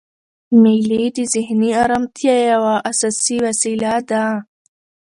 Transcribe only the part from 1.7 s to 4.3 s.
ارامتیا یوه اساسي وسیله ده.